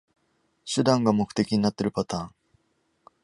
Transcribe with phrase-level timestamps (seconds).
[0.65, 2.35] 手段が目的になってるパターン